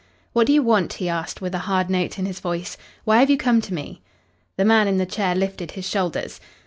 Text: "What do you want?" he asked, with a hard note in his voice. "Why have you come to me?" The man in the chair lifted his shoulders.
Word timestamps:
"What 0.33 0.47
do 0.47 0.53
you 0.53 0.63
want?" 0.63 0.93
he 0.93 1.07
asked, 1.07 1.41
with 1.41 1.53
a 1.53 1.59
hard 1.69 1.87
note 1.87 2.17
in 2.17 2.25
his 2.25 2.39
voice. 2.39 2.75
"Why 3.05 3.19
have 3.19 3.29
you 3.29 3.37
come 3.37 3.61
to 3.61 3.71
me?" 3.75 4.01
The 4.57 4.65
man 4.65 4.87
in 4.87 4.97
the 4.97 5.05
chair 5.05 5.35
lifted 5.35 5.73
his 5.73 5.87
shoulders. 5.87 6.39